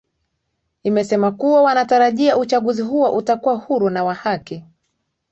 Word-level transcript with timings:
imesema 0.83 1.31
kuwa 1.31 1.61
wanatarajia 1.61 2.37
uchaguzi 2.37 2.81
huo 2.81 3.11
utakuwa 3.15 3.55
huru 3.55 3.89
na 3.89 4.03
wa 4.03 4.13
haki 4.13 4.63